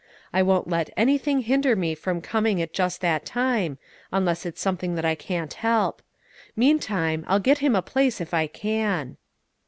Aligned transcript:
I 0.33 0.41
won't 0.41 0.67
let 0.67 0.89
anything 0.97 1.41
hinder 1.41 1.75
me 1.75 1.93
from 1.93 2.21
coming 2.21 2.59
at 2.59 2.73
just 2.73 3.01
that 3.01 3.23
time, 3.23 3.77
unless 4.11 4.47
it's 4.47 4.59
something 4.59 4.95
that 4.95 5.05
I 5.05 5.13
can't 5.13 5.53
help. 5.53 6.01
Meantime, 6.55 7.23
I'll 7.27 7.37
get 7.37 7.59
him 7.59 7.75
a 7.75 7.83
place 7.83 8.19
if 8.19 8.33
I 8.33 8.47
can." 8.47 9.17